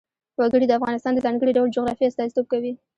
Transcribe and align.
وګړي 0.39 0.65
د 0.67 0.71
افغانستان 0.79 1.11
د 1.15 1.19
ځانګړي 1.25 1.51
ډول 1.57 1.69
جغرافیه 1.75 2.09
استازیتوب 2.09 2.45
کوي. 2.53 2.71